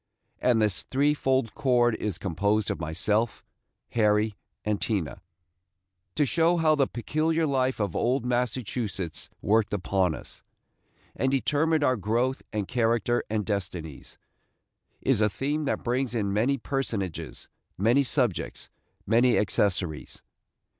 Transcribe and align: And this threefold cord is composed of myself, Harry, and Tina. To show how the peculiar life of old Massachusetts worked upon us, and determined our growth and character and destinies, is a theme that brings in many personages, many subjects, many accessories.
And 0.39 0.59
this 0.59 0.81
threefold 0.81 1.53
cord 1.53 1.93
is 1.99 2.17
composed 2.17 2.71
of 2.71 2.79
myself, 2.79 3.43
Harry, 3.89 4.35
and 4.65 4.81
Tina. 4.81 5.21
To 6.15 6.25
show 6.25 6.57
how 6.57 6.73
the 6.73 6.87
peculiar 6.87 7.45
life 7.45 7.79
of 7.79 7.95
old 7.95 8.25
Massachusetts 8.25 9.29
worked 9.43 9.75
upon 9.75 10.15
us, 10.15 10.41
and 11.15 11.29
determined 11.31 11.83
our 11.83 11.97
growth 11.97 12.41
and 12.51 12.67
character 12.67 13.23
and 13.29 13.45
destinies, 13.45 14.17
is 15.01 15.21
a 15.21 15.29
theme 15.29 15.65
that 15.65 15.83
brings 15.83 16.15
in 16.15 16.33
many 16.33 16.57
personages, 16.57 17.47
many 17.77 18.01
subjects, 18.01 18.71
many 19.05 19.37
accessories. 19.37 20.23